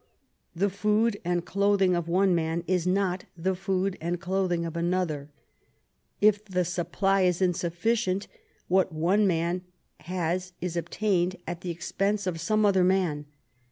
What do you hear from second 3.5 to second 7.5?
food and clothing of another; if the supply is